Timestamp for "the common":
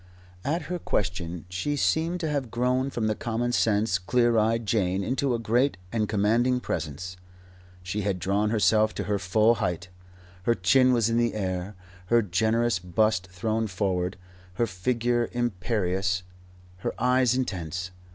3.05-3.51